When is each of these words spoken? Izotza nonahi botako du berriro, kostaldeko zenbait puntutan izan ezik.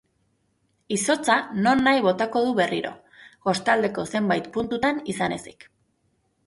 Izotza 0.95 1.35
nonahi 1.67 2.01
botako 2.07 2.43
du 2.47 2.57
berriro, 2.61 2.95
kostaldeko 3.49 4.09
zenbait 4.15 4.53
puntutan 4.59 5.05
izan 5.17 5.39
ezik. 5.41 5.71